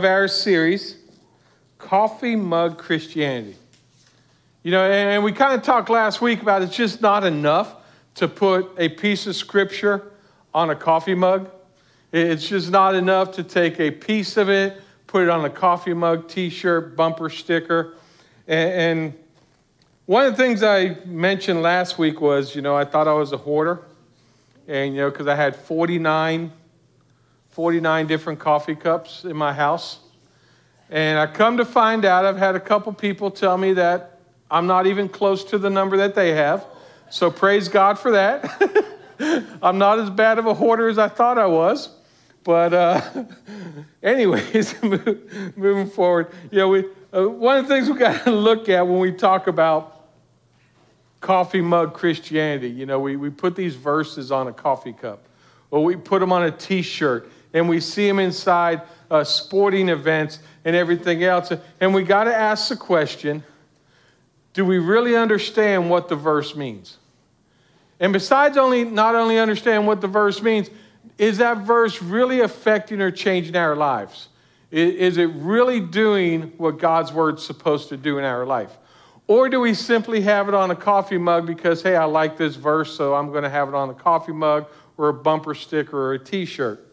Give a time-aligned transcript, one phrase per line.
[0.00, 0.96] of our series,
[1.76, 3.54] Coffee Mug Christianity.
[4.62, 7.74] You know, and we kind of talked last week about it's just not enough
[8.14, 10.10] to put a piece of scripture
[10.54, 11.50] on a coffee mug.
[12.12, 15.92] It's just not enough to take a piece of it, put it on a coffee
[15.92, 17.92] mug, t shirt, bumper sticker.
[18.48, 19.12] And
[20.06, 23.32] one of the things I mentioned last week was, you know, I thought I was
[23.32, 23.82] a hoarder.
[24.66, 26.52] And, you know, because I had 49
[27.50, 29.98] 49 different coffee cups in my house.
[30.88, 34.18] And I come to find out, I've had a couple people tell me that
[34.50, 36.66] I'm not even close to the number that they have.
[37.10, 39.46] So praise God for that.
[39.62, 41.90] I'm not as bad of a hoarder as I thought I was.
[42.42, 43.24] But, uh,
[44.02, 46.84] anyways, moving forward, you know, we,
[47.14, 50.06] uh, one of the things we've got to look at when we talk about
[51.20, 55.28] coffee mug Christianity, you know, we, we put these verses on a coffee cup,
[55.70, 59.88] or we put them on a t shirt, and we see them inside uh, sporting
[59.88, 61.52] events and everything else.
[61.80, 63.42] And we got to ask the question
[64.52, 66.96] do we really understand what the verse means?
[68.00, 70.70] And besides only not only understand what the verse means,
[71.18, 74.28] is that verse really affecting or changing our lives?
[74.70, 78.76] Is it really doing what God's word's supposed to do in our life?
[79.26, 82.56] Or do we simply have it on a coffee mug because, hey, I like this
[82.56, 85.96] verse, so I'm going to have it on a coffee mug or a bumper sticker
[85.96, 86.89] or a t shirt?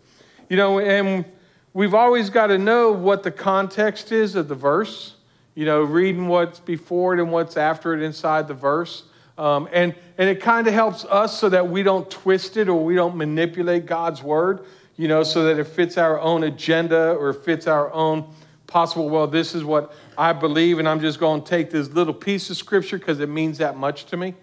[0.50, 1.26] You know, and
[1.74, 5.16] we've always got to know what the context is of the verse,
[5.56, 9.04] you know, reading what's before it and what's after it inside the verse.
[9.38, 12.84] Um, and, and it kind of helps us so that we don't twist it or
[12.84, 17.34] we don't manipulate God's word, you know, so that it fits our own agenda or
[17.34, 18.34] fits our own
[18.68, 22.14] possible, well, this is what I believe, and I'm just going to take this little
[22.14, 24.34] piece of scripture because it means that much to me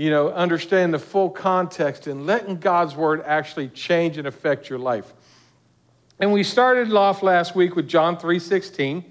[0.00, 4.78] you know, understanding the full context and letting God's word actually change and affect your
[4.78, 5.12] life.
[6.20, 9.04] And we started off last week with John 3:16,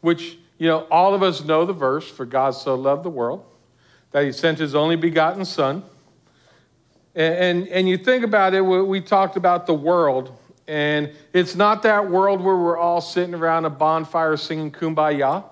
[0.00, 3.44] which, you know, all of us know the verse, for God so loved the world
[4.12, 5.82] that he sent his only begotten son.
[7.14, 10.32] And, and, and you think about it, we talked about the world,
[10.66, 15.44] and it's not that world where we're all sitting around a bonfire singing kumbaya.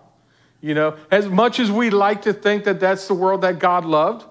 [0.63, 3.85] You know, as much as we like to think that that's the world that God
[3.85, 4.25] loved,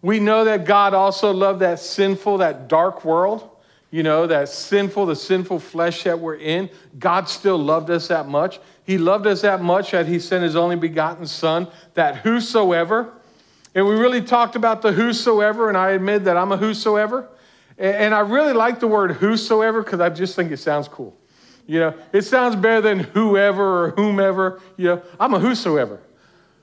[0.00, 3.48] we know that God also loved that sinful, that dark world
[3.92, 8.26] you know, that sinful, the sinful flesh that we're in, God still loved us that
[8.26, 8.58] much.
[8.84, 13.12] He loved us that much that He sent His only begotten Son, that whosoever,
[13.74, 17.28] and we really talked about the whosoever, and I admit that I'm a whosoever.
[17.78, 21.16] And I really like the word whosoever because I just think it sounds cool.
[21.66, 24.60] You know, it sounds better than whoever or whomever.
[24.76, 26.00] You know, I'm a whosoever.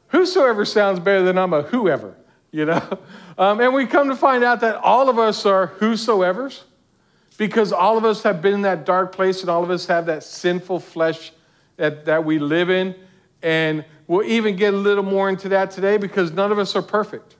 [0.09, 2.15] Whosoever sounds better than I'm a whoever,
[2.51, 2.99] you know.
[3.39, 6.63] Um, and we come to find out that all of us are whosoevers
[7.39, 10.07] because all of us have been in that dark place and all of us have
[10.07, 11.31] that sinful flesh
[11.77, 12.93] that, that we live in.
[13.41, 16.81] And we'll even get a little more into that today because none of us are
[16.81, 17.37] perfect.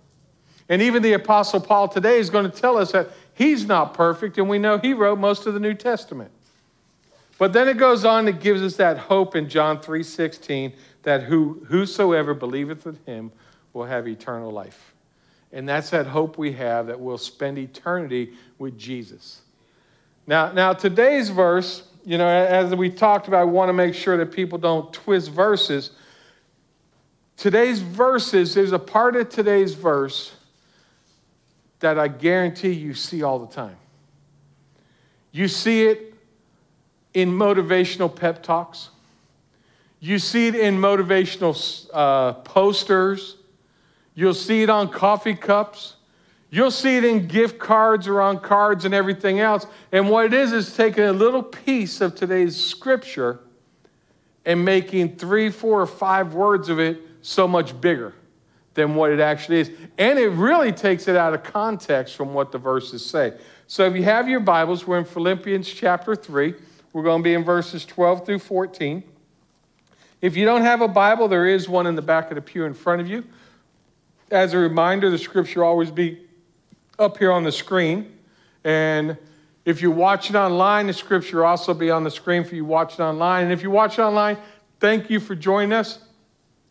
[0.70, 4.38] And even the Apostle Paul today is going to tell us that he's not perfect,
[4.38, 6.32] and we know he wrote most of the New Testament.
[7.38, 10.74] But then it goes on, it gives us that hope in John 3:16
[11.04, 13.32] that who, whosoever believeth in him
[13.74, 14.94] will have eternal life.
[15.52, 19.42] And that's that hope we have that we'll spend eternity with Jesus.
[20.30, 24.16] Now, now today's verse, you know, as we talked about, I want to make sure
[24.18, 25.90] that people don't twist verses.
[27.36, 30.36] Today's verses, there's a part of today's verse
[31.80, 33.78] that I guarantee you see all the time.
[35.32, 36.14] You see it
[37.16, 38.90] in motivational pep talks.
[40.00, 43.36] You see it in motivational uh, posters.
[44.14, 45.96] You'll see it on coffee cups.
[46.52, 49.68] You'll see it in gift cards or on cards and everything else.
[49.92, 53.40] And what it is, is taking a little piece of today's scripture
[54.46, 58.16] and making three, four, or five words of it so much bigger
[58.74, 59.72] than what it actually is.
[59.98, 63.34] And it really takes it out of context from what the verses say.
[63.68, 66.56] So if you have your Bibles, we're in Philippians chapter 3.
[66.94, 69.04] We're going to be in verses 12 through 14.
[70.22, 72.66] If you don't have a Bible, there is one in the back of the pew
[72.66, 73.24] in front of you.
[74.32, 76.26] As a reminder, the scripture always be
[77.00, 78.12] up here on the screen.
[78.64, 79.18] And
[79.66, 83.04] if you're watching online, the scripture will also be on the screen for you watching
[83.04, 83.46] online.
[83.46, 84.38] And if you watch online,
[84.80, 86.00] thank you for joining us.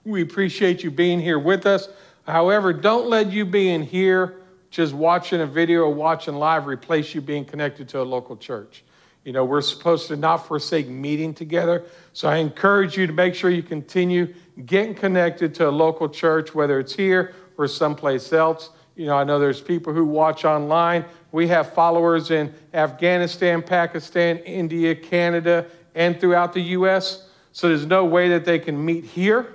[0.04, 1.88] We appreciate you being here with us.
[2.26, 7.22] However, don't let you being here, just watching a video or watching live, replace you
[7.22, 8.84] being connected to a local church.
[9.24, 11.84] You know, we're supposed to not forsake meeting together.
[12.12, 14.34] So I encourage you to make sure you continue
[14.66, 18.70] getting connected to a local church, whether it's here or someplace else.
[18.98, 21.04] You know, I know there's people who watch online.
[21.30, 27.28] We have followers in Afghanistan, Pakistan, India, Canada, and throughout the U.S.
[27.52, 29.54] So there's no way that they can meet here,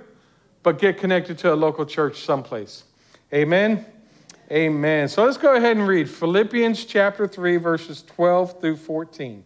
[0.62, 2.84] but get connected to a local church someplace.
[3.34, 3.84] Amen.
[4.50, 5.08] Amen.
[5.08, 9.44] So let's go ahead and read Philippians chapter 3, verses 12 through 14.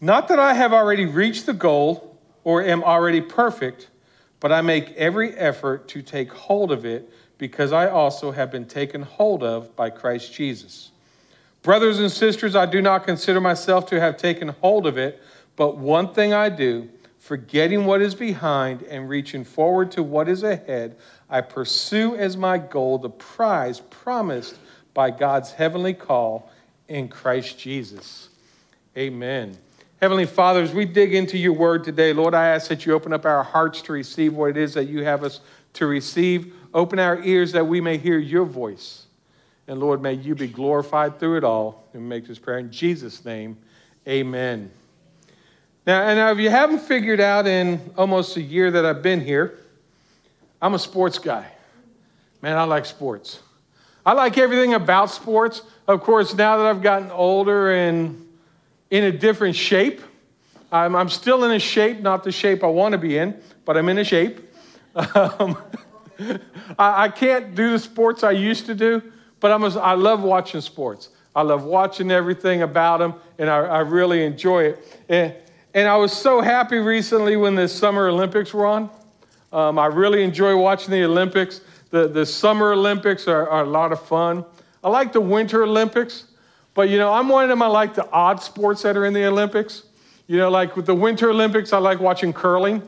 [0.00, 3.90] Not that I have already reached the goal or am already perfect,
[4.38, 8.66] but I make every effort to take hold of it because I also have been
[8.66, 10.92] taken hold of by Christ Jesus.
[11.62, 15.22] Brothers and sisters, I do not consider myself to have taken hold of it,
[15.56, 20.42] but one thing I do, forgetting what is behind and reaching forward to what is
[20.42, 20.96] ahead,
[21.30, 24.56] I pursue as my goal the prize promised
[24.92, 26.50] by God's heavenly call
[26.88, 28.28] in Christ Jesus.
[28.98, 29.56] Amen.
[30.02, 33.14] Heavenly Father, as we dig into your word today, Lord, I ask that you open
[33.14, 35.40] up our hearts to receive what it is that you have us
[35.74, 36.54] to receive.
[36.72, 39.06] Open our ears that we may hear your voice.
[39.66, 41.84] And Lord, may you be glorified through it all.
[41.92, 43.56] And make this prayer in Jesus' name.
[44.06, 44.70] Amen.
[45.86, 49.20] Now, and now, if you haven't figured out in almost a year that I've been
[49.20, 49.58] here,
[50.60, 51.50] I'm a sports guy.
[52.42, 53.40] Man, I like sports.
[54.04, 55.62] I like everything about sports.
[55.88, 58.26] Of course, now that I've gotten older and
[58.90, 60.02] in a different shape.
[60.72, 63.76] I'm, I'm still in a shape, not the shape I want to be in, but
[63.76, 64.40] I'm in a shape.
[65.14, 65.56] Um,
[66.78, 69.02] I, I, can't do the sports I used to do,
[69.40, 71.08] but I'm a, I love watching sports.
[71.34, 75.00] I love watching everything about them, and I, I really enjoy it.
[75.08, 75.34] And,
[75.74, 78.90] and, I was so happy recently when the Summer Olympics were on.
[79.52, 81.60] Um, I really enjoy watching the Olympics.
[81.90, 84.44] The, the Summer Olympics are, are a lot of fun.
[84.82, 86.24] I like the Winter Olympics
[86.74, 87.62] but you know, I'm one of them.
[87.62, 89.84] I like the odd sports that are in the Olympics.
[90.26, 92.82] You know, like with the Winter Olympics, I like watching curling.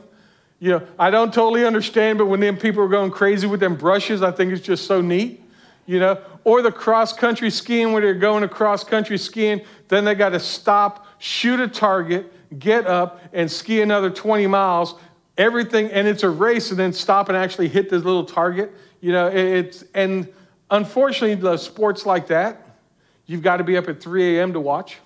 [0.63, 3.75] You know, I don't totally understand, but when them people are going crazy with them
[3.75, 5.43] brushes, I think it's just so neat.
[5.85, 10.15] You know, or the cross country skiing where they're going across country skiing, then they
[10.15, 14.95] got to stop, shoot a target, get up, and ski another 20 miles.
[15.37, 18.71] Everything, and it's a race, and then stop and actually hit this little target.
[19.01, 20.31] You know, it's and
[20.71, 22.79] unfortunately, the sports like that,
[23.25, 24.53] You've got to be up at 3 a.m.
[24.53, 24.99] to watch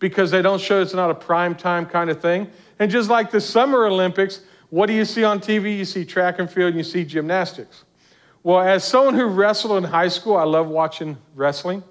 [0.00, 2.50] because they don't show it's not a prime time kind of thing.
[2.80, 4.40] And just like the Summer Olympics,
[4.72, 5.76] what do you see on TV?
[5.76, 7.84] You see track and field and you see gymnastics.
[8.42, 11.82] Well, as someone who wrestled in high school, I love watching wrestling.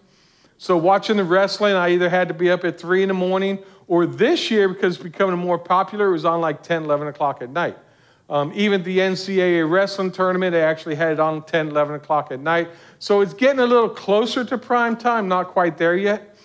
[0.58, 3.60] So, watching the wrestling, I either had to be up at 3 in the morning
[3.88, 7.44] or this year, because it's becoming more popular, it was on like 10, 11 o'clock
[7.44, 7.78] at night.
[8.32, 12.40] Um, even the NCAA wrestling tournament, they actually had it on 10, 11 o'clock at
[12.40, 12.72] night.
[12.98, 16.36] So it's getting a little closer to prime time, not quite there yet.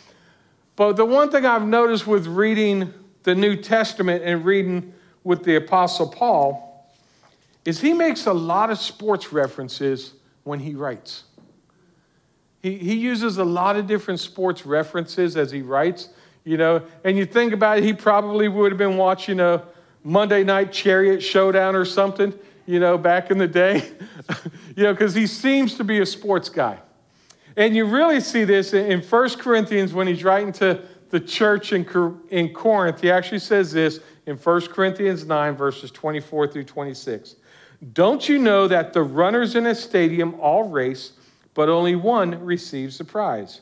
[0.75, 2.93] But the one thing I've noticed with reading
[3.23, 4.93] the New Testament and reading
[5.27, 6.89] with the Apostle Paul
[7.65, 10.13] is he makes a lot of sports references
[10.45, 11.25] when he writes.
[12.63, 16.11] He, he uses a lot of different sports references as he writes,
[16.45, 19.65] you know, and you think about it, he probably would have been watching a
[20.05, 22.33] Monday Night Chariot Showdown or something,
[22.65, 23.83] you know, back in the day,
[24.77, 26.79] you know, because he seems to be a sports guy.
[27.57, 31.85] And you really see this in 1 Corinthians when he's writing to the church in,
[32.31, 33.01] in Corinth.
[33.01, 37.37] He actually says this in 1 Corinthians 9, verses 24 through 26.
[37.93, 41.13] Don't you know that the runners in a stadium all race,
[41.55, 43.61] but only one receives the prize?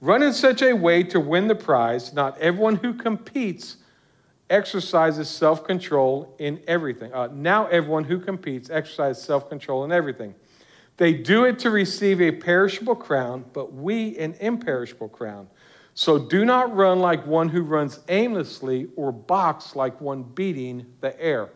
[0.00, 2.12] Run in such a way to win the prize.
[2.12, 3.76] Not everyone who competes
[4.48, 7.12] exercises self control in everything.
[7.12, 10.34] Uh, now, everyone who competes exercises self control in everything.
[10.96, 15.48] They do it to receive a perishable crown, but we an imperishable crown.
[15.98, 21.18] So do not run like one who runs aimlessly or box like one beating the
[21.18, 21.48] air.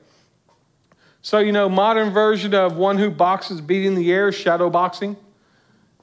[1.21, 5.19] So, you know, modern version of one who boxes beating the air, shadow boxing.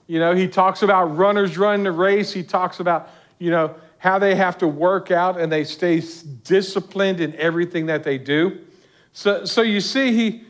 [0.06, 2.32] You know, he talks about runners running the race.
[2.32, 6.04] He talks about, you know, how they have to work out and they stay
[6.44, 8.60] disciplined in everything that they do.
[9.14, 10.44] So, so you see, he,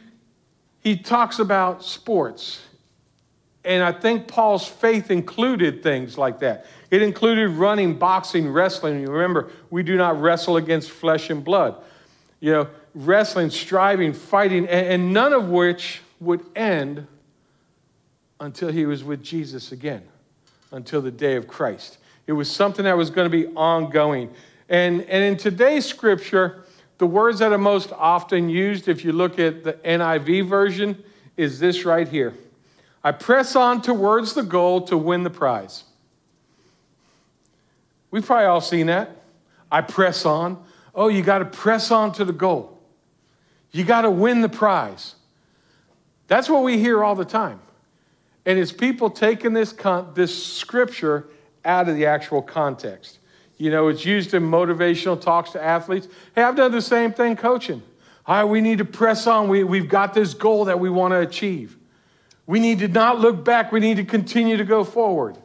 [0.82, 2.66] he talks about sports.
[3.67, 6.65] And I think Paul's faith included things like that.
[6.89, 9.01] It included running, boxing, wrestling.
[9.01, 11.75] You remember, we do not wrestle against flesh and blood.
[12.39, 17.07] You know, wrestling, striving, fighting, and, none of which would end
[18.39, 20.03] until he was with Jesus again,
[20.71, 21.97] until the day of Christ.
[22.25, 24.33] It was something that was going to be ongoing.
[24.69, 26.63] And, and in today's scripture,
[27.00, 31.03] the words that are most often used, if you look at the NIV version,
[31.36, 32.33] is this right here
[33.07, 35.85] I press on towards the goal to win the prize.
[38.11, 39.21] We've probably all seen that.
[39.71, 40.61] I press on.
[40.93, 42.81] Oh, you got to press on to the goal.
[43.71, 45.15] You got to win the prize.
[46.27, 47.61] That's what we hear all the time.
[48.45, 51.29] And it's people taking this, con- this scripture
[51.63, 53.19] out of the actual context.
[53.57, 56.09] You know, it's used in motivational talks to athletes.
[56.35, 57.81] Hey, I've done the same thing coaching.
[58.25, 59.47] All right, we need to press on.
[59.47, 61.76] We, we've got this goal that we want to achieve.
[62.48, 65.38] We need to not look back, we need to continue to go forward.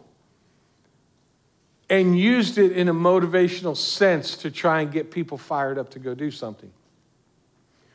[1.91, 5.99] And used it in a motivational sense to try and get people fired up to
[5.99, 6.71] go do something.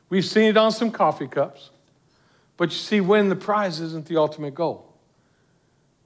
[0.09, 1.71] We've seen it on some coffee cups.
[2.57, 4.93] But you see, winning the prize isn't the ultimate goal.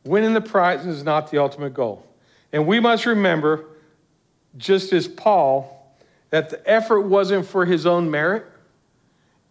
[0.05, 2.05] Winning the prize is not the ultimate goal.
[2.53, 3.65] And we must remember,
[4.57, 5.95] just as Paul,
[6.29, 8.45] that the effort wasn't for his own merit.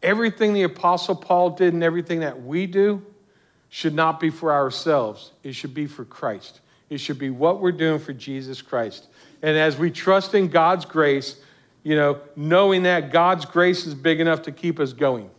[0.02, 3.04] Everything the Apostle Paul did and everything that we do
[3.70, 6.60] should not be for ourselves, it should be for Christ.
[6.90, 9.06] It should be what we're doing for Jesus Christ.
[9.42, 11.40] And as we trust in God's grace,
[11.84, 15.30] you know, knowing that God's grace is big enough to keep us going.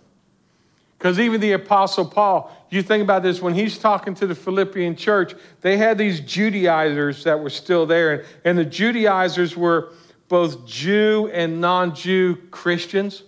[0.97, 4.95] Because even the Apostle Paul, you think about this, when he's talking to the Philippian
[4.95, 8.25] church, they had these Judaizers that were still there.
[8.45, 9.91] And the Judaizers were
[10.29, 13.23] both Jew and non Jew Christians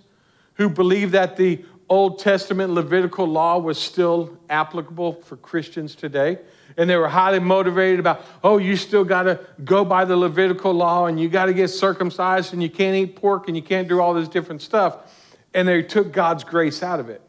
[0.53, 6.39] who believed that the Old Testament Levitical law was still applicable for Christians today.
[6.75, 10.73] And they were highly motivated about, oh, you still got to go by the Levitical
[10.73, 13.87] law and you got to get circumcised and you can't eat pork and you can't
[13.87, 15.13] do all this different stuff.
[15.53, 17.21] And they took God's grace out of it.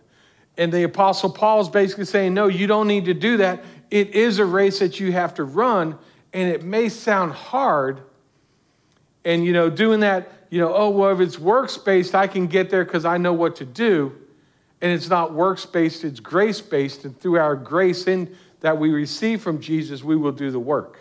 [0.56, 3.62] And the Apostle Paul is basically saying, no, you don't need to do that.
[3.90, 5.98] It is a race that you have to run,
[6.32, 8.00] and it may sound hard.
[9.26, 12.46] And, you know, doing that, you know, oh, well, if it's works based, I can
[12.46, 14.16] get there because I know what to do.
[14.84, 17.06] And it's not works based, it's grace based.
[17.06, 20.98] And through our grace in, that we receive from Jesus, we will do the work.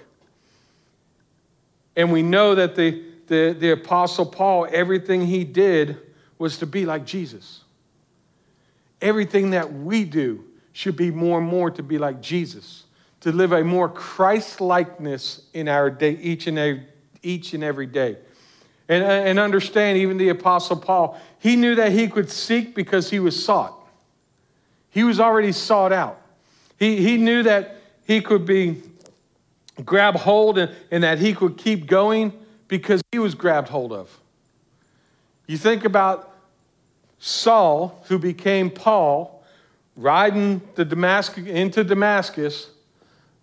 [1.97, 5.97] And we know that the, the, the Apostle Paul, everything he did
[6.37, 7.65] was to be like Jesus.
[9.01, 12.85] Everything that we do should be more and more to be like Jesus,
[13.19, 16.87] to live a more Christ likeness in our day, each and every,
[17.21, 18.15] each and every day.
[18.93, 23.09] And, uh, and understand, even the Apostle Paul, he knew that he could seek because
[23.09, 23.73] he was sought.
[24.91, 26.21] He was already sought out.
[26.77, 28.83] He, he knew that he could be
[29.83, 32.33] grab hold and, and that he could keep going
[32.67, 34.15] because he was grabbed hold of.
[35.47, 36.31] You think about
[37.17, 39.43] Saul, who became Paul,
[39.95, 42.69] riding the Damascus, into Damascus,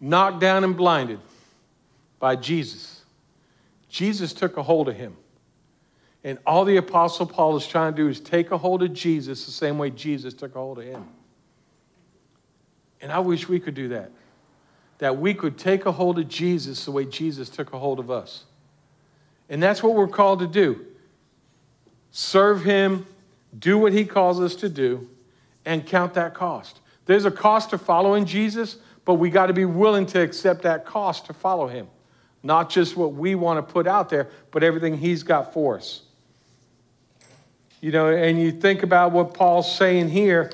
[0.00, 1.18] knocked down and blinded
[2.20, 3.02] by Jesus.
[3.88, 5.16] Jesus took a hold of him.
[6.22, 9.46] And all the Apostle Paul is trying to do is take a hold of Jesus
[9.46, 11.06] the same way Jesus took a hold of him.
[13.00, 14.10] And I wish we could do that.
[14.98, 18.10] That we could take a hold of Jesus the way Jesus took a hold of
[18.10, 18.44] us.
[19.48, 20.86] And that's what we're called to do
[22.12, 23.06] serve him
[23.58, 25.08] do what he calls us to do,
[25.64, 26.80] and count that cost.
[27.06, 30.86] There's a cost to following Jesus, but we got to be willing to accept that
[30.86, 31.88] cost to follow him.
[32.42, 36.02] Not just what we want to put out there, but everything he's got for us.
[37.80, 40.50] You know, and you think about what Paul's saying here,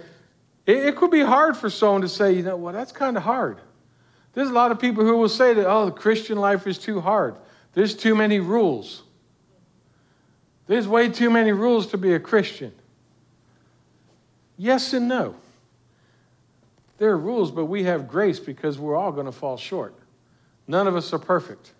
[0.65, 3.23] it, it could be hard for someone to say, you know, well, that's kind of
[3.23, 3.59] hard.
[4.33, 7.01] There's a lot of people who will say that, oh, the Christian life is too
[7.01, 7.37] hard.
[7.73, 9.03] There's too many rules.
[10.67, 12.73] There's way too many rules to be a Christian.
[14.57, 15.37] Yes and no.
[16.99, 19.95] There are rules, but we have grace because we're all going to fall short.
[20.67, 21.73] None of us are perfect.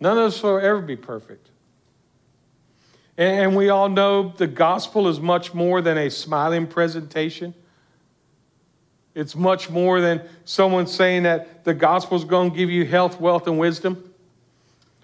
[0.00, 1.50] None of us will ever be perfect.
[3.18, 7.52] And we all know the gospel is much more than a smiling presentation.
[9.12, 13.20] It's much more than someone saying that the gospel is going to give you health,
[13.20, 14.14] wealth, and wisdom.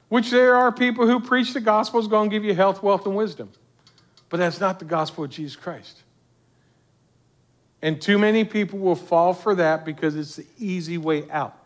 [0.09, 3.05] Which there are people who preach the gospel is going to give you health, wealth,
[3.05, 3.51] and wisdom.
[4.29, 6.05] But that's not the gospel of Jesus Christ.
[7.83, 11.59] And too many people will fall for that because it's the easy way out.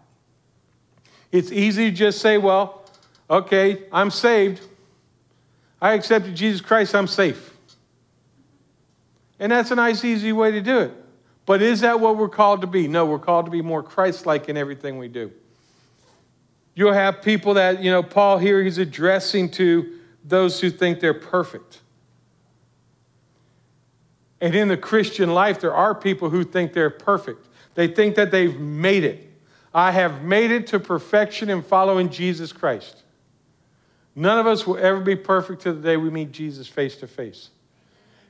[1.31, 2.87] It's easy to just say, well,
[3.29, 4.63] okay, I'm saved.
[5.81, 7.55] I accepted Jesus Christ, I'm safe.
[9.39, 10.93] And that's a nice, easy way to do it.
[11.47, 12.89] But is that what we're called to be?
[12.89, 15.33] No, we're called to be more Christ like in everything we do.
[16.75, 21.15] You'll have people that, you know, Paul here, he's addressing to those who think they're
[21.15, 21.81] perfect.
[24.41, 27.49] And in the Christian life, there are people who think they're perfect.
[27.75, 29.25] They think that they've made it.
[29.75, 33.03] I have made it to perfection in following Jesus Christ.
[34.19, 37.07] None of us will ever be perfect to the day we meet Jesus face to
[37.07, 37.51] face.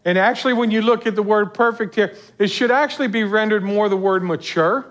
[0.05, 3.63] And actually, when you look at the word perfect here, it should actually be rendered
[3.63, 4.85] more the word mature.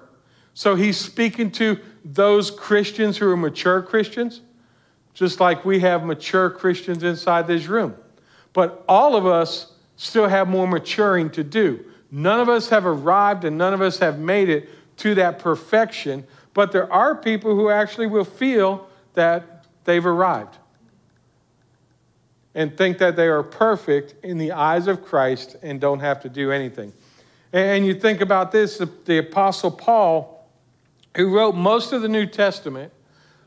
[0.56, 4.42] So he's speaking to those Christians who are mature Christians,
[5.14, 7.96] just like we have mature Christians inside this room.
[8.54, 11.86] But all of us still have more maturing to do.
[12.10, 16.26] None of us have arrived and none of us have made it to that perfection,
[16.56, 20.58] but there are people who actually will feel that they've arrived
[22.58, 26.30] and think that they are perfect in the eyes of Christ and don't have to
[26.30, 26.92] do anything.
[27.54, 30.50] And you think about this the, Apostle Paul,
[31.16, 32.92] who wrote most of the New Testament,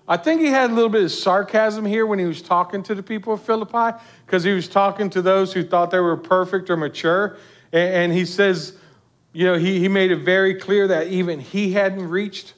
[0.07, 2.95] I think he had a little bit of sarcasm here when he was talking to
[2.95, 6.71] the people of Philippi, because he was talking to those who thought they were perfect
[6.71, 7.37] or mature.
[7.73, 8.75] And, he says,
[9.33, 12.55] you know, he, he made it very clear that even he hadn't reached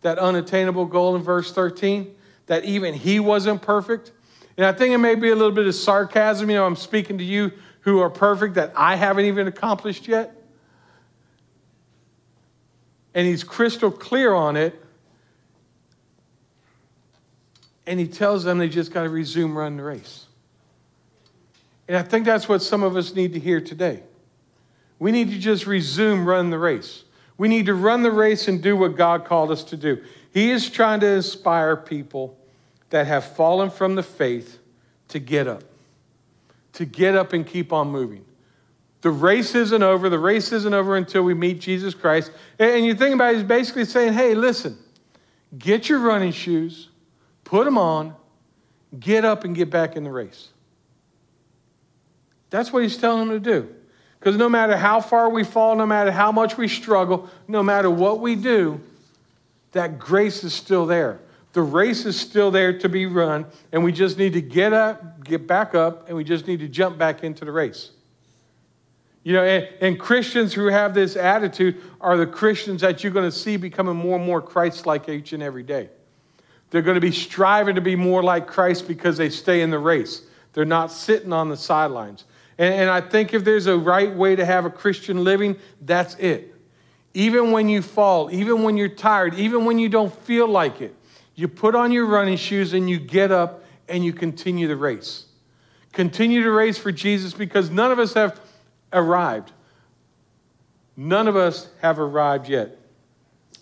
[0.00, 2.12] that unattainable goal in verse 13,
[2.46, 4.10] that even he wasn't perfect.
[4.56, 6.48] And I think it may be a little bit of sarcasm.
[6.48, 10.34] You know, I'm speaking to you who are perfect that I haven't even accomplished yet.
[13.14, 14.80] And he's crystal clear on it.
[17.86, 20.26] And he tells them they just got to resume running the race.
[21.86, 24.02] And I think that's what some of us need to hear today.
[24.98, 27.04] We need to just resume running the race.
[27.36, 30.02] We need to run the race and do what God called us to do.
[30.32, 32.38] He is trying to inspire people
[32.90, 34.58] that have fallen from the faith
[35.08, 35.62] to get up,
[36.74, 38.24] to get up and keep on moving.
[39.00, 40.08] The race isn't over.
[40.08, 42.30] The race isn't over until we meet Jesus Christ.
[42.58, 44.78] And you think about it, he's basically saying, hey, listen,
[45.58, 46.88] get your running shoes,
[47.44, 48.14] put them on,
[48.98, 50.48] get up and get back in the race.
[52.50, 53.74] That's what he's telling them to do.
[54.18, 57.90] Because no matter how far we fall, no matter how much we struggle, no matter
[57.90, 58.80] what we do,
[59.72, 61.20] that grace is still there.
[61.54, 65.24] The race is still there to be run, and we just need to get up,
[65.24, 67.92] get back up, and we just need to jump back into the race.
[69.22, 73.30] You know, and, and Christians who have this attitude are the Christians that you're going
[73.30, 75.90] to see becoming more and more Christ like each and every day.
[76.70, 79.78] They're going to be striving to be more like Christ because they stay in the
[79.78, 80.22] race.
[80.54, 82.24] They're not sitting on the sidelines.
[82.58, 86.16] And, and I think if there's a right way to have a Christian living, that's
[86.16, 86.52] it.
[87.14, 90.96] Even when you fall, even when you're tired, even when you don't feel like it,
[91.34, 95.26] you put on your running shoes and you get up and you continue the race.
[95.92, 98.40] Continue to race for Jesus because none of us have
[98.92, 99.52] arrived.
[100.96, 102.78] None of us have arrived yet.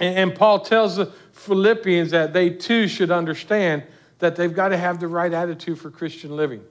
[0.00, 3.84] And, Paul tells the Philippians that they too should understand
[4.18, 6.62] that they've got to have the right attitude for Christian living.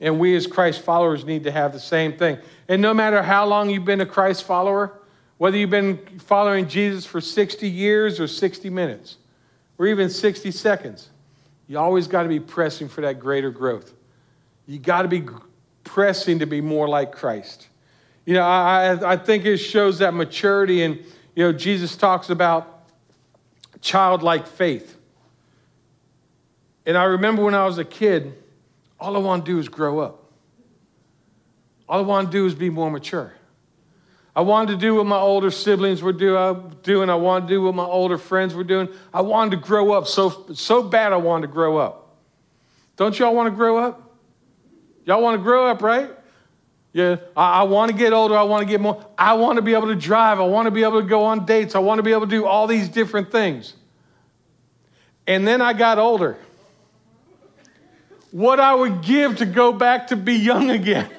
[0.00, 2.38] And we as Christ followers need to have the same thing.
[2.68, 5.00] And no matter how long you've been a Christ follower,
[5.38, 9.16] whether you've been following Jesus for 60 years or 60 minutes,
[9.80, 11.08] or even 60 seconds,
[11.66, 13.94] you always got to be pressing for that greater growth.
[14.66, 15.24] You got to be
[15.84, 17.66] pressing to be more like Christ.
[18.26, 20.98] You know, I, I think it shows that maturity, and,
[21.34, 22.84] you know, Jesus talks about
[23.80, 24.98] childlike faith.
[26.84, 28.34] And I remember when I was a kid,
[29.00, 30.30] all I want to do is grow up.
[31.88, 33.32] All I want to do is be more mature.
[34.34, 37.10] I wanted to do what my older siblings were uh, doing.
[37.10, 38.88] I wanted to do what my older friends were doing.
[39.12, 42.16] I wanted to grow up so, so bad I wanted to grow up.
[42.96, 44.18] Don't y'all want to grow up?
[45.04, 46.10] Y'all want to grow up, right?
[46.92, 48.36] Yeah, I, I want to get older.
[48.36, 49.04] I want to get more.
[49.18, 50.38] I want to be able to drive.
[50.38, 51.74] I want to be able to go on dates.
[51.74, 53.74] I want to be able to do all these different things.
[55.26, 56.36] And then I got older
[58.30, 61.10] what I would give to go back to be young again.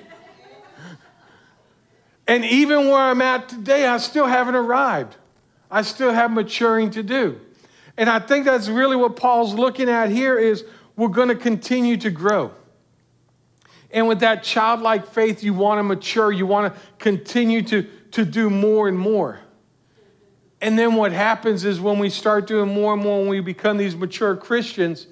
[2.32, 5.18] And even where I'm at today, I still haven't arrived.
[5.70, 7.42] I still have maturing to do.
[7.98, 10.64] And I think that's really what Paul's looking at here is
[10.96, 12.54] we're going to continue to grow.
[13.92, 18.24] And with that childlike faith, you want to mature, you want to continue to, to
[18.24, 19.42] do more and more.
[20.62, 23.76] And then what happens is when we start doing more and more, when we become
[23.76, 25.08] these mature Christians,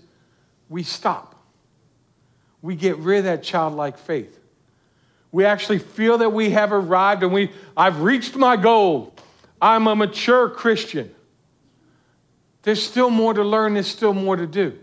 [0.69, 1.29] we stop
[2.61, 4.38] we get rid of that childlike faith.
[5.31, 9.13] We actually feel that we have arrived and we, I've reached my goal.
[9.61, 11.13] I'm a mature Christian.
[12.63, 14.77] There's still more to learn, there's still more to do.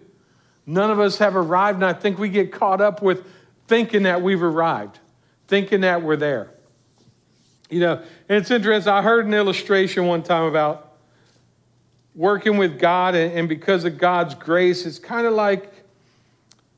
[0.67, 3.25] None of us have arrived, and I think we get caught up with
[3.69, 4.99] thinking that we've arrived,
[5.47, 6.51] thinking that we're there.
[7.71, 8.93] You know, and it's interesting.
[8.93, 10.95] I heard an illustration one time about
[12.15, 15.73] working with God, and because of God's grace, it's kind of like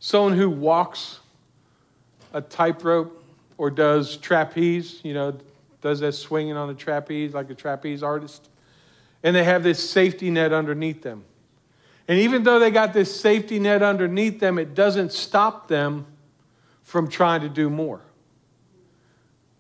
[0.00, 1.20] someone who walks
[2.32, 3.17] a tightrope
[3.58, 5.36] or does trapeze, you know,
[5.80, 8.48] does that swinging on a trapeze like a trapeze artist.
[9.22, 11.24] And they have this safety net underneath them.
[12.06, 16.06] And even though they got this safety net underneath them, it doesn't stop them
[16.82, 18.00] from trying to do more.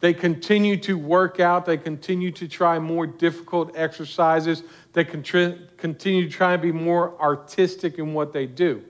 [0.00, 6.28] They continue to work out, they continue to try more difficult exercises, they continue to
[6.28, 8.82] try and be more artistic in what they do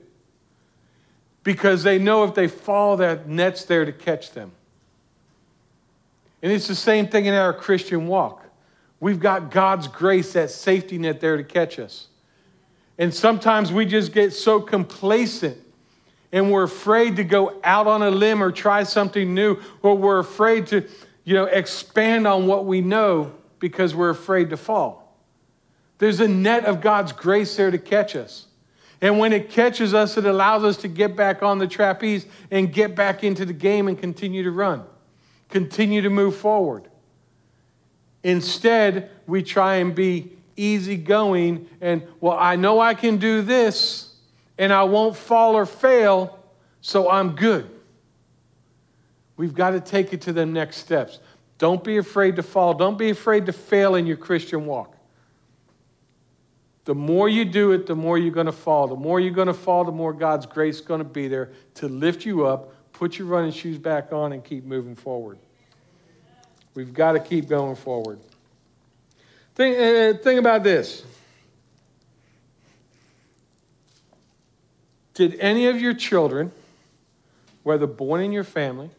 [1.49, 4.53] because they know if they fall, that net's there to catch them.
[6.42, 8.44] And it's the same thing in our Christian walk.
[9.01, 12.09] We've got God's grace, that safety net there to catch us.
[12.98, 15.57] And sometimes we just get so complacent
[16.33, 20.18] and we're afraid to go out on a limb or try something new, or we're
[20.18, 20.87] afraid to,
[21.24, 25.16] you know, expand on what we know because we're afraid to fall.
[25.98, 28.46] There's a net of God's grace there to catch us.
[29.01, 32.72] And when it catches us, it allows us to get back on the trapeze and
[32.72, 34.85] get back into the game and continue to run,
[35.49, 36.89] continue to move forward.
[38.23, 44.15] Instead, we try and be easygoing and, well, I know I can do this
[44.59, 46.39] and I won't fall or fail,
[46.81, 47.71] so I'm good.
[49.37, 51.21] We've got to take it to the next steps.
[51.59, 52.75] Don't be afraid to fall.
[52.75, 54.97] Don't be afraid to fail in your Christian walk.
[56.85, 58.89] The more you do it, the more you're going to fall.
[58.89, 61.51] The more you're going to fall, the more God's grace is going to be there
[61.75, 65.39] to lift you up, put your running shoes back on, and keep moving forward.
[66.75, 68.19] We've got to keep going forward.
[69.55, 71.05] Think, uh, think about this.
[75.15, 76.51] Did any of your children,
[77.63, 78.91] whether born in your family,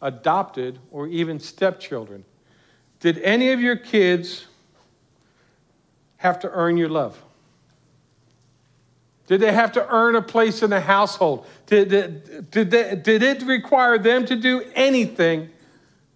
[0.00, 2.24] adopted, or even stepchildren,
[3.00, 4.46] did any of your kids
[6.16, 7.22] have to earn your love?
[9.30, 11.46] Did they have to earn a place in the household?
[11.66, 15.50] Did, did, did, they, did it require them to do anything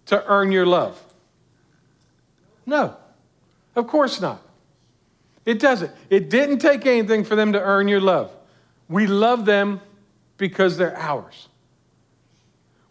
[0.07, 1.01] to earn your love?
[2.65, 2.97] No,
[3.73, 4.41] of course not.
[5.45, 5.93] It doesn't.
[6.09, 8.35] It didn't take anything for them to earn your love.
[8.89, 9.79] We love them
[10.35, 11.47] because they're ours.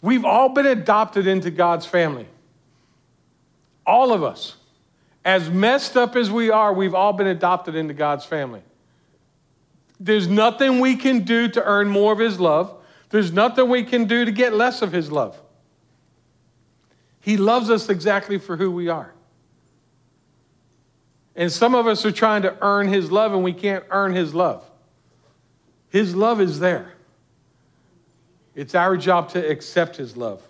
[0.00, 2.28] We've all been adopted into God's family.
[3.84, 4.56] All of us.
[5.22, 8.62] As messed up as we are, we've all been adopted into God's family.
[10.04, 12.76] There's nothing we can do to earn more of His love.
[13.08, 15.40] There's nothing we can do to get less of His love.
[17.22, 19.14] He loves us exactly for who we are.
[21.34, 24.34] And some of us are trying to earn His love, and we can't earn His
[24.34, 24.62] love.
[25.88, 26.92] His love is there.
[28.54, 30.46] It's our job to accept His love.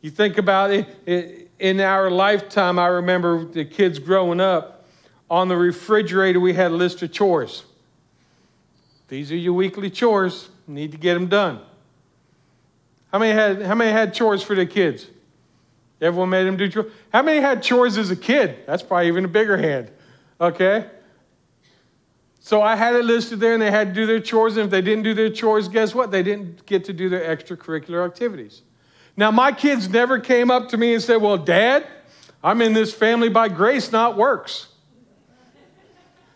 [0.00, 4.86] You think about it, in our lifetime, I remember the kids growing up,
[5.28, 7.64] on the refrigerator, we had a list of chores.
[9.12, 10.48] These are your weekly chores.
[10.66, 11.60] You need to get them done.
[13.12, 15.06] How many had, how many had chores for their kids?
[16.00, 16.90] Everyone made them do chores.
[17.12, 18.60] How many had chores as a kid?
[18.66, 19.90] That's probably even a bigger hand.
[20.40, 20.86] Okay?
[22.40, 24.56] So I had it listed there and they had to do their chores.
[24.56, 26.10] And if they didn't do their chores, guess what?
[26.10, 28.62] They didn't get to do their extracurricular activities.
[29.14, 31.86] Now, my kids never came up to me and said, Well, Dad,
[32.42, 34.68] I'm in this family by grace, not works.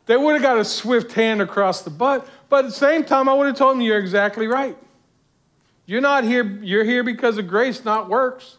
[0.06, 3.28] They would have got a swift hand across the butt, but at the same time,
[3.28, 4.76] I would have told them, You're exactly right.
[5.84, 8.56] You're not here, you're here because of grace, not works.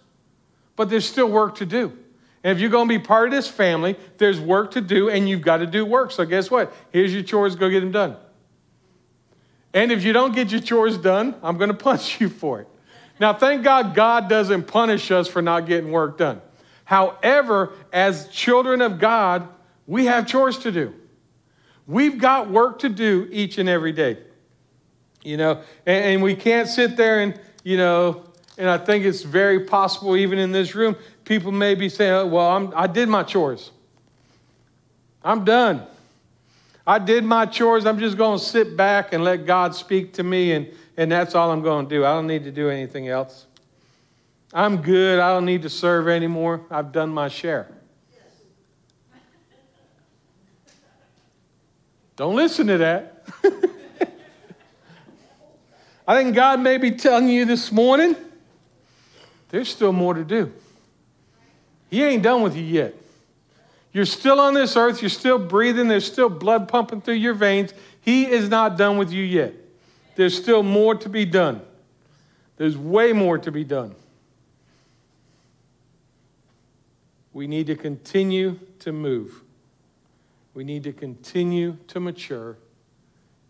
[0.76, 1.98] But there's still work to do.
[2.44, 5.28] And if you're going to be part of this family, there's work to do, and
[5.28, 6.12] you've got to do work.
[6.12, 6.74] So, guess what?
[6.92, 8.16] Here's your chores, go get them done.
[9.74, 12.68] And if you don't get your chores done, I'm going to punch you for it.
[13.20, 16.42] Now, thank God, God doesn't punish us for not getting work done.
[16.86, 19.48] However, as children of God,
[19.88, 20.94] we have chores to do.
[21.88, 24.18] We've got work to do each and every day.
[25.24, 28.24] You know, and, and we can't sit there and, you know,
[28.58, 30.96] and I think it's very possible, even in this room,
[31.26, 33.72] people may be saying, oh, Well, I'm, I did my chores.
[35.24, 35.86] I'm done.
[36.86, 37.86] I did my chores.
[37.86, 41.36] I'm just going to sit back and let God speak to me, and, and that's
[41.36, 42.06] all I'm going to do.
[42.06, 43.46] I don't need to do anything else.
[44.54, 45.20] I'm good.
[45.20, 46.62] I don't need to serve anymore.
[46.72, 47.68] I've done my share.
[52.18, 53.24] Don't listen to that.
[56.08, 58.16] I think God may be telling you this morning
[59.50, 60.52] there's still more to do.
[61.90, 62.96] He ain't done with you yet.
[63.94, 67.74] You're still on this earth, you're still breathing, there's still blood pumping through your veins.
[68.02, 69.54] He is not done with you yet.
[70.16, 71.62] There's still more to be done.
[72.58, 73.94] There's way more to be done.
[77.32, 79.44] We need to continue to move.
[80.58, 82.58] We need to continue to mature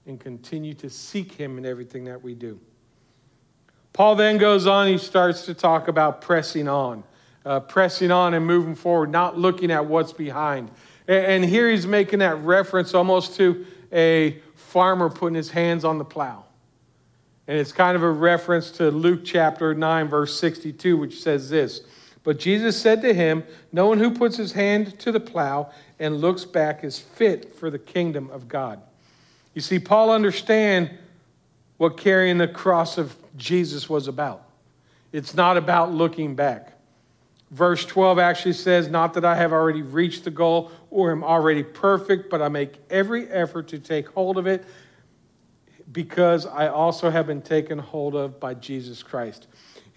[0.08, 2.60] and continue to seek Him in everything that we do.
[3.94, 7.06] Paul then goes on, he starts to talk about pressing on,
[7.46, 10.70] uh, pressing on and moving forward, not looking at what's behind.
[11.08, 16.00] And, and here he's making that reference almost to a farmer putting his hands on
[16.00, 16.44] the plow.
[17.48, 21.84] And it's kind of a reference to Luke chapter 9, verse 62, which says this
[22.28, 26.20] But Jesus said to him, No one who puts his hand to the plow and
[26.20, 28.82] looks back is fit for the kingdom of God.
[29.54, 30.90] You see, Paul understand
[31.78, 34.44] what carrying the cross of Jesus was about.
[35.14, 36.74] It's not about looking back.
[37.52, 41.64] Verse 12 actually says, Not that I have already reached the goal or am already
[41.64, 44.66] perfect, but I make every effort to take hold of it
[45.94, 49.48] because I also have been taken hold of by Jesus Christ.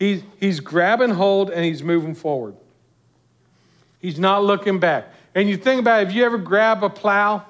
[0.00, 2.56] He's, he's grabbing hold and he's moving forward.
[4.00, 5.06] He's not looking back.
[5.36, 7.44] And you think about it, if you ever grab a plow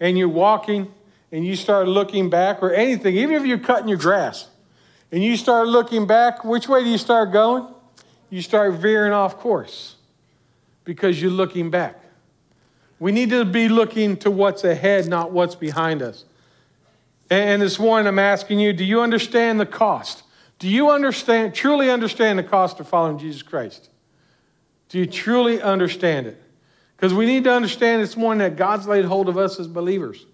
[0.00, 0.90] and you're walking
[1.30, 4.48] and you start looking back or anything, even if you're cutting your grass
[5.12, 7.66] and you start looking back, which way do you start going?
[8.30, 9.96] you start veering off course
[10.84, 12.00] because you're looking back.
[13.00, 16.24] We need to be looking to what's ahead, not what's behind us.
[17.28, 20.22] And this morning I'm asking you, do you understand the cost?
[20.60, 23.88] Do you understand, truly understand the cost of following Jesus Christ?
[24.90, 26.40] Do you truly understand it?
[26.96, 30.26] Because we need to understand this morning that God's laid hold of us as believers.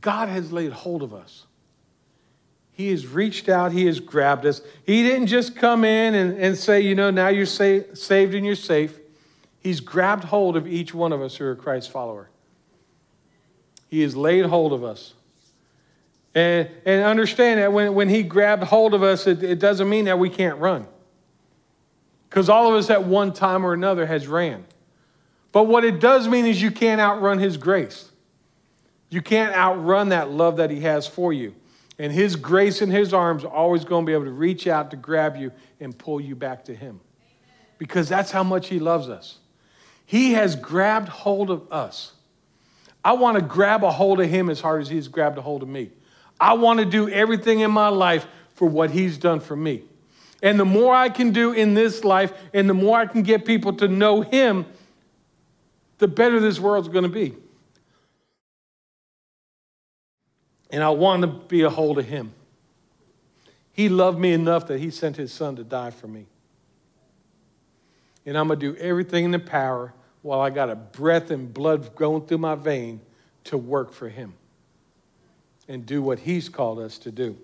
[0.00, 1.46] God has laid hold of us.
[2.70, 4.60] He has reached out, He has grabbed us.
[4.86, 8.46] He didn't just come in and, and say, you know, now you're sa- saved and
[8.46, 8.98] you're safe.
[9.58, 12.28] He's grabbed hold of each one of us who are Christ's follower.
[13.88, 15.14] He has laid hold of us.
[16.34, 20.06] And, and understand that when, when He grabbed hold of us, it, it doesn't mean
[20.06, 20.86] that we can't run.
[22.28, 24.64] Because all of us at one time or another has ran.
[25.52, 28.10] But what it does mean is you can't outrun His grace.
[29.08, 31.54] You can't outrun that love that He has for you.
[31.96, 34.90] And His grace and His arms are always going to be able to reach out
[34.90, 36.98] to grab you and pull you back to Him.
[37.78, 39.38] Because that's how much He loves us.
[40.04, 42.14] He has grabbed hold of us.
[43.04, 45.62] I want to grab a hold of Him as hard as He's grabbed a hold
[45.62, 45.92] of me.
[46.40, 49.82] I want to do everything in my life for what He's done for me.
[50.42, 53.44] And the more I can do in this life, and the more I can get
[53.44, 54.66] people to know Him,
[55.98, 57.34] the better this world's going to be.
[60.74, 62.32] and I want to be a hold of him.
[63.70, 66.26] He loved me enough that he sent his son to die for me.
[68.26, 71.54] And I'm going to do everything in the power while I got a breath and
[71.54, 73.02] blood going through my vein
[73.44, 74.34] to work for him
[75.68, 77.36] and do what he's called us to do.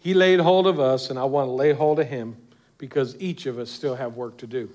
[0.00, 2.36] He laid hold of us, and I want to lay hold of him
[2.78, 4.68] because each of us still have work to do.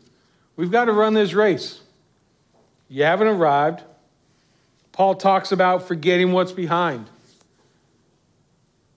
[0.55, 1.81] We've got to run this race.
[2.89, 3.83] You haven't arrived.
[4.93, 7.09] Paul talks about forgetting what's behind.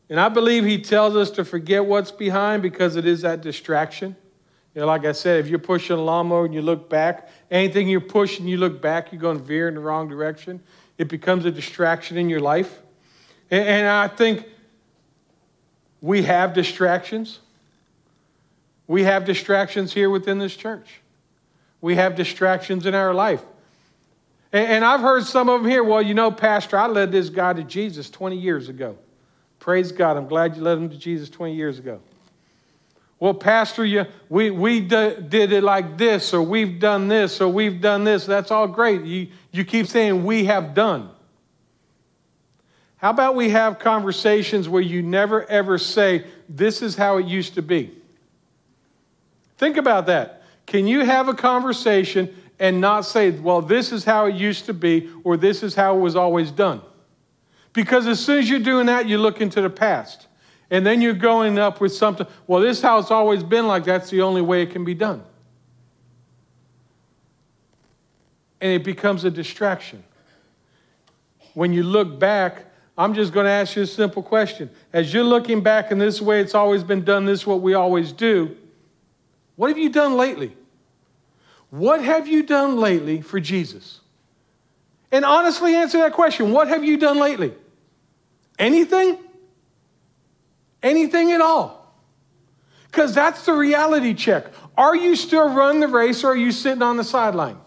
[0.09, 4.17] And I believe he tells us to forget what's behind because it is that distraction.
[4.75, 7.89] You know, like I said, if you're pushing a lawnmower and you look back, anything
[7.89, 10.63] you're pushing, you look back, you're going to veer in the wrong direction.
[11.01, 12.79] It becomes a distraction in your life.
[13.51, 14.45] And, I think
[16.03, 17.39] we have distractions.
[18.87, 21.01] We have distractions here within this church.
[21.81, 23.41] We have distractions in our life.
[24.53, 27.55] And I've heard some of them here, well, you know, Pastor, I led this guy
[27.55, 28.99] to Jesus 20 years ago.
[29.59, 30.19] Praise God.
[30.19, 32.03] I'm glad you led him to Jesus 20 years ago.
[33.21, 37.49] Well, Pastor, you, we, we d- did it like this, or we've done this, or
[37.49, 38.25] we've done this.
[38.27, 39.03] That's all great.
[39.05, 41.11] You, you keep saying we have done.
[42.97, 47.55] How about we have conversations where you never ever say, this is how it used
[47.55, 47.93] to be?
[49.59, 50.43] Think about that.
[50.67, 54.75] Can you have a conversation and not say, well, this is how it used to
[54.75, 56.83] be or this is how it was always done.
[57.73, 60.27] Because as soon as you're doing that, you look into the past.
[60.71, 64.23] And then you're going up with something, well, this it's always been like that's the
[64.23, 65.23] only way it can be done.
[68.61, 70.05] And it becomes a distraction.
[71.55, 74.71] When you look back, I'm just going to ask you a simple question.
[74.93, 77.75] As you're looking back in this way it's always been done, this is what we
[77.75, 78.57] always do,
[79.57, 80.57] what have you done lately?
[81.71, 84.01] What have you done lately for Jesus?
[85.13, 86.53] And honestly answer that question.
[86.53, 87.53] What have you done lately?
[88.59, 89.19] Anything?
[90.83, 91.95] Anything at all?
[92.91, 94.47] Because that's the reality check.
[94.77, 97.59] Are you still running the race or are you sitting on the sideline?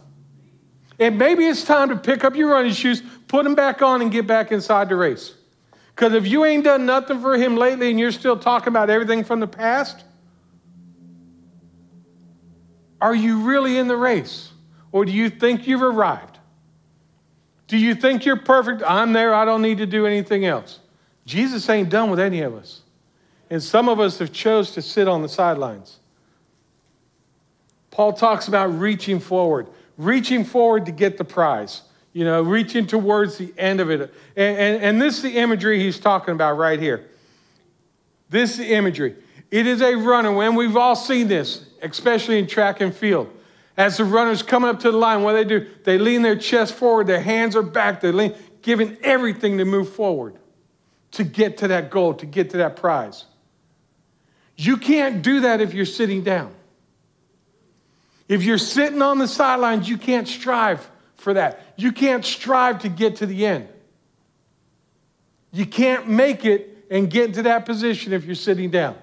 [0.99, 4.11] And maybe it's time to pick up your running shoes, put them back on, and
[4.11, 5.33] get back inside the race.
[5.95, 9.23] Because if you ain't done nothing for him lately and you're still talking about everything
[9.23, 10.03] from the past,
[13.01, 14.51] are you really in the race?
[14.91, 16.37] Or do you think you've arrived?
[17.67, 18.83] Do you think you're perfect?
[18.85, 20.79] I'm there, I don't need to do anything else.
[21.25, 22.82] Jesus ain't done with any of us.
[23.49, 25.99] And some of us have chose to sit on the sidelines.
[27.91, 33.37] Paul talks about reaching forward, reaching forward to get the prize, you know, reaching towards
[33.37, 34.01] the end of it.
[34.35, 37.09] And, and, and this is the imagery he's talking about right here.
[38.29, 39.15] This is the imagery.
[39.51, 43.29] It is a runner, and we've all seen this especially in track and field.
[43.75, 45.69] As the runners coming up to the line, what do they do?
[45.83, 49.93] They lean their chest forward, their hands are back, they're lean, giving everything to move
[49.93, 50.35] forward
[51.11, 53.25] to get to that goal, to get to that prize.
[54.63, 56.53] You can't do that if you're sitting down.
[58.29, 61.59] If you're sitting on the sidelines, you can't strive for that.
[61.75, 63.67] You can't strive to get to the end.
[65.51, 68.95] You can't make it and get into that position if you're sitting down.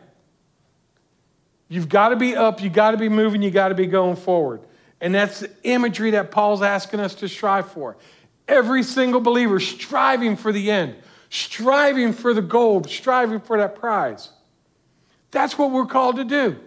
[1.68, 4.16] You've got to be up, you've got to be moving, you've got to be going
[4.16, 4.62] forward.
[5.01, 7.99] And that's the imagery that Paul's asking us to strive for.
[8.49, 10.96] Every single believer striving for the end,
[11.29, 14.31] striving for the gold, striving for that prize.
[15.31, 16.59] That's what we're called to do.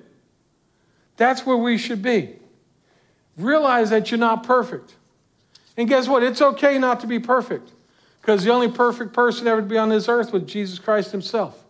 [1.18, 2.36] That's where we should be.
[3.38, 4.96] Realize that you're not perfect.
[5.78, 6.24] And guess what?
[6.24, 7.72] It's okay not to be perfect
[8.22, 11.64] because the only perfect person ever to be on this earth was Jesus Christ himself.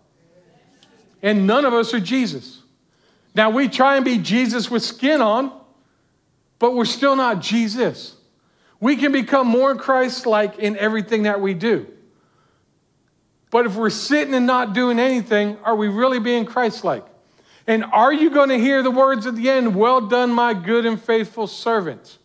[1.22, 2.62] And none of us are Jesus.
[3.34, 5.52] Now we try and be Jesus with skin on,
[6.60, 8.16] but we're still not Jesus.
[8.80, 11.88] We can become more Christ like in everything that we do.
[13.54, 17.06] But if we're sitting and not doing anything, are we really being Christ like?
[17.68, 20.88] And are you going to hear the words at the end, Well done, my good
[20.88, 22.18] and faithful servant?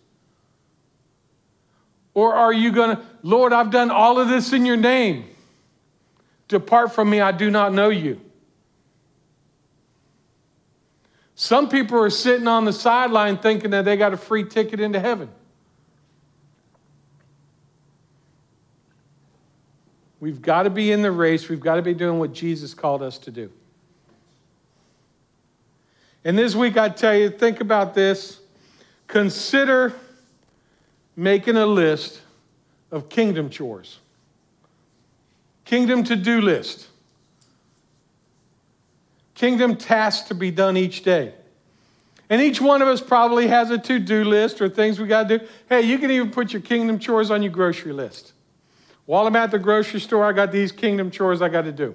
[2.15, 5.27] Or are you going to, Lord, I've done all of this in your name.
[6.49, 8.23] Depart from me, I do not know you.
[11.35, 14.99] Some people are sitting on the sideline thinking that they got a free ticket into
[14.99, 15.29] heaven.
[20.21, 21.49] We've got to be in the race.
[21.49, 23.51] We've got to be doing what Jesus called us to do.
[26.25, 28.41] And this week, I tell you, think about this.
[29.07, 29.95] Consider
[31.17, 32.21] making a list
[32.91, 33.99] of kingdom chores,
[35.65, 36.89] kingdom to do list,
[39.35, 41.33] kingdom tasks to be done each day.
[42.31, 45.29] And each one of us probably has a to do list or things we got
[45.29, 45.47] to do.
[45.69, 48.33] Hey, you can even put your kingdom chores on your grocery list.
[49.09, 51.95] While I'm at the grocery store, I got these kingdom chores I got to do.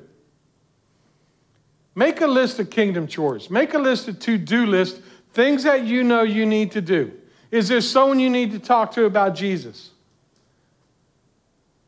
[1.94, 3.52] Make a list of kingdom chores.
[3.52, 5.00] Make a list of to do list,
[5.32, 7.12] things that you know you need to do.
[7.52, 9.92] Is there someone you need to talk to about Jesus?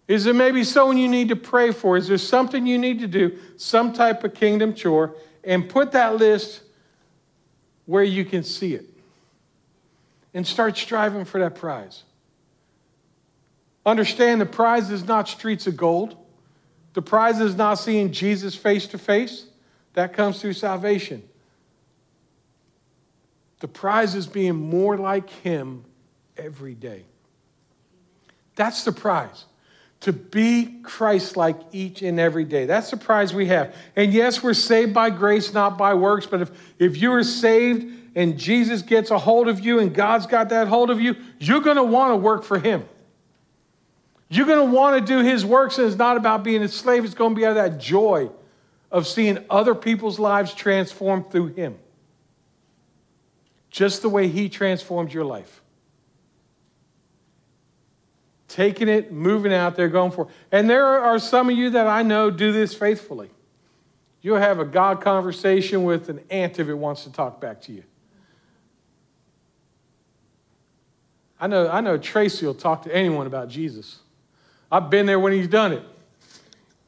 [0.07, 1.97] Is there maybe someone you need to pray for?
[1.97, 5.15] Is there something you need to do, some type of kingdom chore?
[5.43, 6.61] And put that list
[7.87, 8.85] where you can see it.
[10.35, 12.03] And start striving for that prize.
[13.85, 16.17] Understand the prize is not streets of gold.
[16.93, 19.45] The prize is not seeing Jesus face to face.
[19.93, 21.23] That comes through salvation.
[23.59, 25.85] The prize is being more like Him
[26.37, 27.03] every day.
[28.55, 29.45] That's the prize.
[30.01, 32.65] To be Christ like each and every day.
[32.65, 33.75] That's the prize we have.
[33.95, 36.25] And yes, we're saved by grace, not by works.
[36.25, 40.27] But if, if you are saved and Jesus gets a hold of you and God's
[40.27, 42.87] got that hold of you, you're going to want to work for Him.
[44.29, 47.05] You're going to want to do His works, and it's not about being a slave,
[47.05, 48.29] it's going to be out of that joy
[48.91, 51.77] of seeing other people's lives transformed through Him.
[53.69, 55.61] Just the way He transformed your life.
[58.47, 60.31] Taking it, moving out there, going for it.
[60.51, 63.29] And there are some of you that I know do this faithfully.
[64.21, 67.73] You'll have a God conversation with an ant if it wants to talk back to
[67.73, 67.83] you.
[71.39, 73.99] I know, I know Tracy will talk to anyone about Jesus.
[74.71, 75.83] I've been there when he's done it.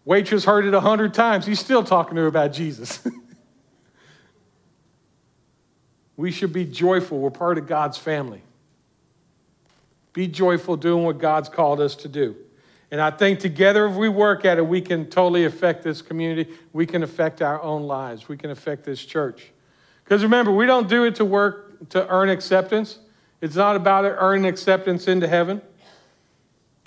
[0.06, 1.46] Waitress heard it a hundred times.
[1.46, 3.06] He's still talking to her about Jesus.
[6.18, 7.20] we should be joyful.
[7.20, 8.42] We're part of God's family.
[10.14, 12.36] Be joyful doing what God's called us to do.
[12.90, 16.52] And I think together, if we work at it, we can totally affect this community.
[16.72, 18.30] We can affect our own lives.
[18.30, 19.52] We can affect this church.
[20.04, 23.00] Because remember, we don't do it to work to earn acceptance.
[23.42, 25.62] It's not about earning acceptance into heaven,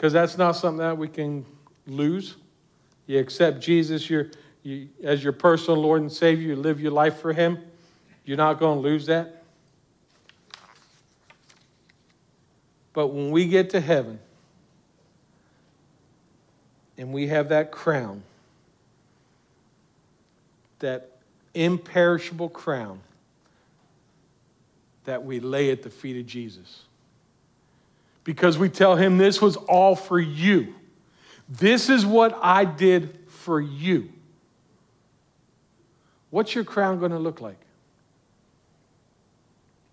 [0.01, 1.45] because that's not something that we can
[1.87, 2.37] lose.
[3.07, 4.31] You accept Jesus you,
[5.05, 7.59] as your personal Lord and Savior, you live your life for Him,
[8.25, 9.43] you're not going to lose that.
[12.95, 14.19] But when we get to heaven
[16.97, 18.23] and we have that crown,
[20.79, 21.19] that
[21.53, 23.01] imperishable crown
[25.05, 26.85] that we lay at the feet of Jesus.
[28.25, 30.75] Because we tell him this was all for you.
[31.49, 34.11] This is what I did for you.
[36.31, 37.59] What's your crown going to look like?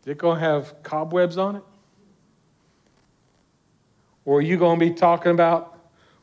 [0.01, 1.63] Is it going to have cobwebs on it?
[4.23, 5.77] Or are you going to be talking about,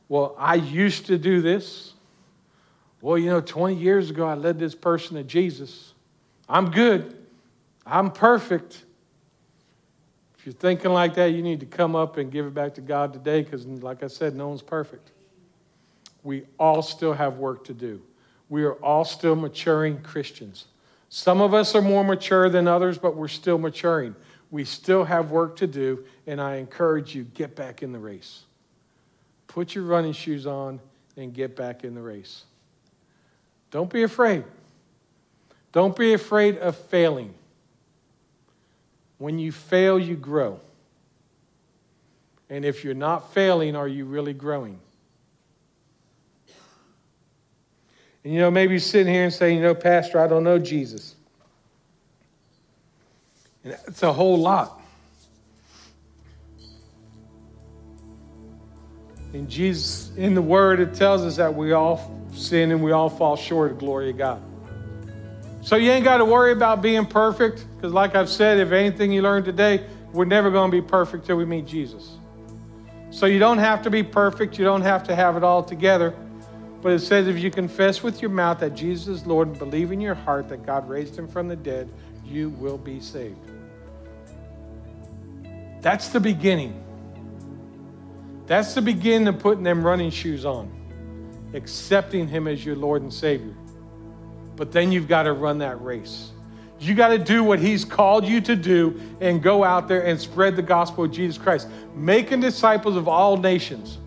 [0.09, 1.95] well, I used to do this.
[3.01, 5.95] Well, you know, 20 years ago, I led this person to Jesus.
[6.49, 7.17] I'm good.
[7.87, 8.85] I'm perfect.
[10.45, 12.82] If you're thinking like that, you need to come up and give it back to
[12.82, 15.11] God today because, like I said, no one's perfect
[16.24, 18.03] we all still have work to do.
[18.49, 20.66] We are all still maturing Christians.
[21.11, 24.16] Some of us are more mature than others, but we're still maturing.
[24.51, 28.45] We still have work to do, and I encourage you get back in the race.
[29.47, 30.80] Put your running shoes on
[31.16, 32.45] and get back in the race.
[33.70, 34.45] Don't be afraid.
[35.72, 37.34] Don't be afraid of failing.
[39.19, 40.61] When you fail, you grow.
[42.51, 44.79] And if you're not failing, are you really growing?
[48.23, 50.59] And you know, maybe you're sitting here and saying, you know, Pastor, I don't know
[50.59, 51.15] Jesus.
[53.65, 54.81] And it's a whole lot.
[59.33, 63.11] In Jesus, in the Word, it tells us that we all sin and we all
[63.11, 64.43] fall short of glory of God.
[65.61, 69.12] So you ain't got to worry about being perfect, because like I've said, if anything
[69.12, 72.16] you learned today, we're never going to be perfect till we meet Jesus.
[73.11, 76.14] So you don't have to be perfect, you don't have to have it all together.
[76.80, 79.93] But it says if you confess with your mouth that Jesus is Lord and believe
[79.93, 81.91] in your heart that God raised him from the dead,
[82.24, 83.37] you will be saved.
[85.82, 86.82] That's the beginning.
[88.47, 90.72] That's the beginning of putting them running shoes on,
[91.53, 93.55] accepting him as your Lord and Savior.
[94.57, 96.30] But then you've got to run that race.
[96.81, 100.20] You got to do what he's called you to do and go out there and
[100.20, 103.99] spread the gospel of Jesus Christ, making disciples of all nations.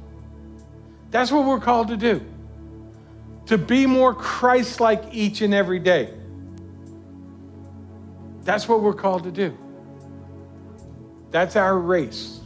[1.09, 2.22] That's what we're called to do
[3.47, 6.13] to be more Christ like each and every day.
[8.43, 9.57] That's what we're called to do.
[11.32, 12.41] That's our race.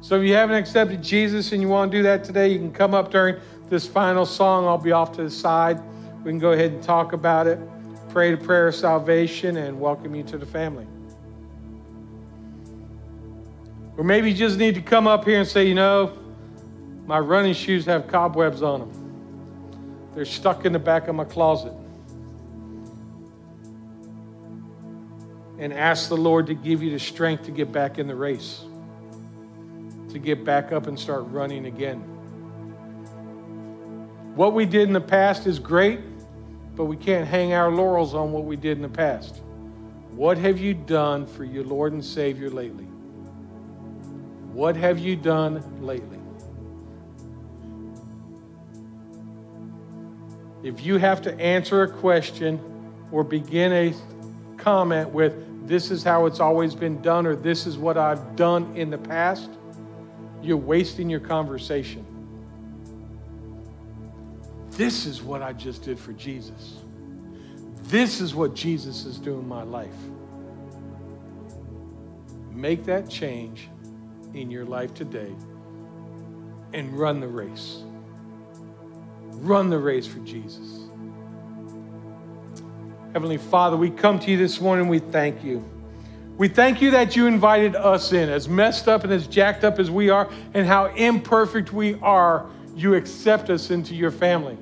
[0.00, 2.72] So if you haven't accepted Jesus and you want to do that today, you can
[2.72, 3.36] come up during
[3.68, 4.66] this final song.
[4.66, 5.82] I'll be off to the side.
[6.24, 7.58] We can go ahead and talk about it,
[8.18, 10.88] pray the prayer of salvation, and welcome you to the family.
[13.96, 16.18] Or maybe you just need to come up here and say, you know,
[17.06, 20.10] my running shoes have cobwebs on them.
[20.16, 21.72] They're stuck in the back of my closet.
[25.60, 28.64] And ask the Lord to give you the strength to get back in the race,
[30.10, 32.00] to get back up and start running again.
[34.34, 36.00] What we did in the past is great,
[36.78, 39.42] but we can't hang our laurels on what we did in the past.
[40.12, 42.84] What have you done for your Lord and Savior lately?
[44.52, 46.20] What have you done lately?
[50.62, 52.60] If you have to answer a question
[53.10, 53.94] or begin a
[54.56, 58.76] comment with, this is how it's always been done, or this is what I've done
[58.76, 59.50] in the past,
[60.42, 62.06] you're wasting your conversation.
[64.78, 66.76] This is what I just did for Jesus.
[67.86, 69.96] This is what Jesus is doing in my life.
[72.52, 73.68] Make that change
[74.34, 75.34] in your life today
[76.72, 77.78] and run the race.
[79.32, 80.84] Run the race for Jesus.
[83.14, 85.68] Heavenly Father, we come to you this morning, we thank you.
[86.36, 89.80] We thank you that you invited us in, as messed up and as jacked up
[89.80, 94.56] as we are, and how imperfect we are, you accept us into your family.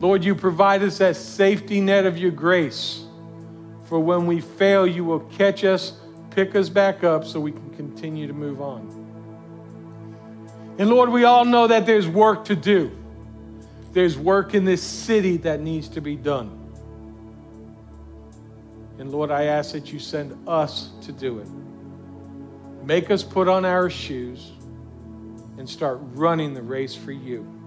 [0.00, 3.04] Lord, you provide us that safety net of your grace.
[3.84, 5.92] For when we fail, you will catch us,
[6.30, 8.96] pick us back up so we can continue to move on.
[10.78, 12.90] And Lord, we all know that there's work to do.
[13.92, 16.56] There's work in this city that needs to be done.
[18.98, 21.48] And Lord, I ask that you send us to do it.
[22.84, 24.52] Make us put on our shoes
[25.58, 27.59] and start running the race for you.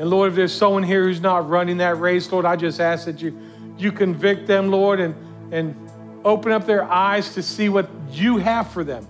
[0.00, 3.04] And Lord, if there's someone here who's not running that race, Lord, I just ask
[3.04, 3.38] that you,
[3.76, 5.14] you convict them, Lord, and,
[5.52, 5.76] and
[6.24, 9.06] open up their eyes to see what you have for them.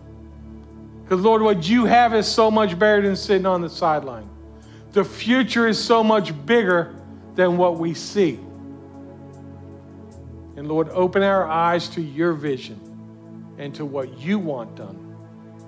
[1.04, 4.28] Because, Lord, what you have is so much better than sitting on the sideline.
[4.90, 6.92] The future is so much bigger
[7.36, 8.40] than what we see.
[10.56, 12.80] And, Lord, open our eyes to your vision
[13.58, 15.16] and to what you want done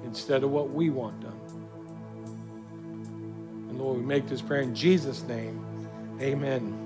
[0.05, 1.42] instead of what we want done.
[3.73, 5.65] And, Lord, we make this prayer in Jesus' name.
[6.21, 6.82] Amen.